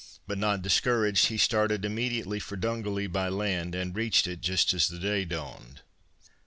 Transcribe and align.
But 0.25 0.39
not 0.39 0.63
discouraged, 0.63 1.27
he 1.27 1.37
started 1.37 1.85
immediately 1.85 2.39
for 2.39 2.57
Dungally 2.57 3.05
by 3.05 3.29
land, 3.29 3.75
and 3.75 3.95
reached 3.95 4.25
it 4.25 4.41
just 4.41 4.73
as 4.73 4.87
the 4.87 4.97
day 4.97 5.25
dawned. 5.25 5.81